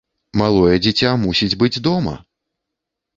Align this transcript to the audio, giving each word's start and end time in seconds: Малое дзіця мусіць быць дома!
Малое 0.41 0.75
дзіця 0.85 1.11
мусіць 1.25 1.57
быць 1.61 1.81
дома! 1.89 2.13